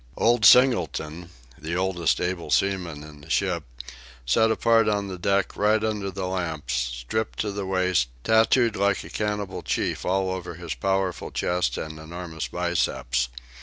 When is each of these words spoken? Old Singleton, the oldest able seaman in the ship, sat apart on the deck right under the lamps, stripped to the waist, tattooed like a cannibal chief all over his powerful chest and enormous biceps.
Old 0.17 0.45
Singleton, 0.45 1.29
the 1.59 1.75
oldest 1.75 2.19
able 2.19 2.49
seaman 2.49 3.03
in 3.03 3.21
the 3.21 3.29
ship, 3.29 3.65
sat 4.25 4.49
apart 4.49 4.89
on 4.89 5.09
the 5.09 5.17
deck 5.19 5.55
right 5.55 5.83
under 5.83 6.09
the 6.09 6.25
lamps, 6.25 6.73
stripped 6.73 7.37
to 7.41 7.51
the 7.51 7.67
waist, 7.67 8.07
tattooed 8.23 8.75
like 8.75 9.03
a 9.03 9.11
cannibal 9.11 9.61
chief 9.61 10.03
all 10.03 10.31
over 10.31 10.55
his 10.55 10.73
powerful 10.73 11.29
chest 11.29 11.77
and 11.77 11.99
enormous 11.99 12.47
biceps. 12.47 13.29